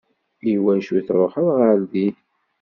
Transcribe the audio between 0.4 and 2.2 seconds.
I wacu i tṛuḥeḍ ɣer din?